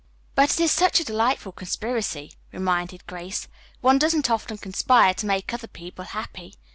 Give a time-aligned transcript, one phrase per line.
[0.33, 3.47] "But it is such a delightful conspiracy," reminded Grace.
[3.81, 6.55] "One doesn't often conspire to make other people happy.